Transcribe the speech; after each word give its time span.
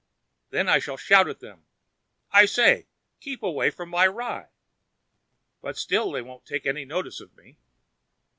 Then 0.49 0.67
I 0.67 0.79
shall 0.79 0.97
shout 0.97 1.27
to 1.27 1.35
them: 1.35 1.67
'I 2.31 2.45
say, 2.45 2.87
keep 3.19 3.43
away 3.43 3.69
from 3.69 3.89
my 3.89 4.07
rye!' 4.07 4.49
But 5.61 5.77
still 5.77 6.11
they 6.13 6.23
won't 6.23 6.43
take 6.43 6.65
any 6.65 6.85
notice 6.85 7.21
of 7.21 7.37
me. 7.37 7.57